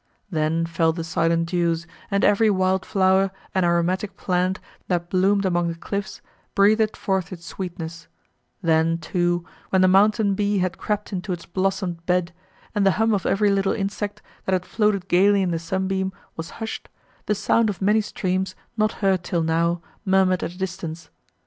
Then 0.31 0.65
fell 0.65 0.91
the 0.93 1.03
silent 1.03 1.47
dews, 1.49 1.85
and 2.09 2.23
every 2.25 2.49
wild 2.49 2.87
flower, 2.87 3.29
and 3.53 3.63
aromatic 3.63 4.17
plant, 4.17 4.59
that 4.87 5.11
bloomed 5.11 5.45
among 5.45 5.67
the 5.67 5.75
cliffs, 5.75 6.23
breathed 6.55 6.97
forth 6.97 7.31
its 7.31 7.45
sweetness; 7.45 8.07
then, 8.63 8.97
too, 8.97 9.45
when 9.69 9.83
the 9.83 9.87
mountain 9.87 10.33
bee 10.33 10.57
had 10.57 10.79
crept 10.79 11.13
into 11.13 11.31
its 11.31 11.45
blossomed 11.45 12.03
bed, 12.07 12.33
and 12.73 12.83
the 12.83 12.93
hum 12.97 13.13
of 13.13 13.27
every 13.27 13.51
little 13.51 13.73
insect, 13.73 14.23
that 14.45 14.53
had 14.53 14.65
floated 14.65 15.07
gaily 15.07 15.43
in 15.43 15.51
the 15.51 15.59
sunbeam, 15.59 16.11
was 16.35 16.49
hushed, 16.57 16.89
the 17.27 17.35
sound 17.35 17.69
of 17.69 17.79
many 17.79 18.01
streams, 18.01 18.55
not 18.75 18.91
heard 19.05 19.23
till 19.23 19.43
now, 19.43 19.83
murmured 20.03 20.41
at 20.41 20.53
a 20.53 20.57
distance. 20.57 21.11